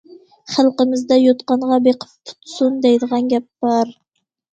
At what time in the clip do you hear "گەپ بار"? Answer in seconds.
3.35-3.93